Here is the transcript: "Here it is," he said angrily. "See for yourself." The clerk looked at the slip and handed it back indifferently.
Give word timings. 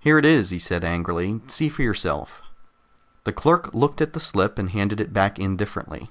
"Here 0.00 0.18
it 0.18 0.24
is," 0.24 0.50
he 0.50 0.58
said 0.58 0.82
angrily. 0.82 1.40
"See 1.46 1.68
for 1.68 1.82
yourself." 1.82 2.42
The 3.22 3.32
clerk 3.32 3.72
looked 3.72 4.00
at 4.00 4.12
the 4.12 4.18
slip 4.18 4.58
and 4.58 4.70
handed 4.70 5.00
it 5.00 5.12
back 5.12 5.38
indifferently. 5.38 6.10